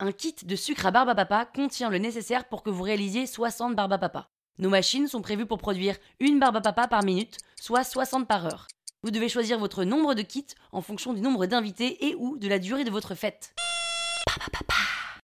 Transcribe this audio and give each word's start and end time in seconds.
Un 0.00 0.12
kit 0.12 0.36
de 0.44 0.54
sucre 0.54 0.86
à 0.86 0.92
barbe 0.92 1.08
à 1.08 1.14
papa 1.16 1.44
contient 1.44 1.90
le 1.90 1.98
nécessaire 1.98 2.44
pour 2.44 2.62
que 2.62 2.70
vous 2.70 2.84
réalisiez 2.84 3.26
60 3.26 3.74
barbes. 3.74 3.98
Nos 4.58 4.68
machines 4.68 5.08
sont 5.08 5.22
prévues 5.22 5.46
pour 5.46 5.58
produire 5.58 5.96
une 6.20 6.38
barbe 6.38 6.62
papa 6.62 6.86
par 6.86 7.02
minute, 7.02 7.38
soit 7.60 7.82
60 7.82 8.28
par 8.28 8.46
heure. 8.46 8.68
Vous 9.02 9.10
devez 9.10 9.28
choisir 9.28 9.58
votre 9.58 9.82
nombre 9.82 10.14
de 10.14 10.22
kits 10.22 10.46
en 10.70 10.82
fonction 10.82 11.14
du 11.14 11.20
nombre 11.20 11.46
d'invités 11.46 12.06
et 12.06 12.14
ou 12.14 12.36
de 12.38 12.46
la 12.46 12.60
durée 12.60 12.84
de 12.84 12.90
votre 12.92 13.16
fête. 13.16 13.54